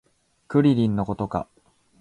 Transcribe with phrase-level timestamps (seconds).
[0.47, 1.47] クリリンのことか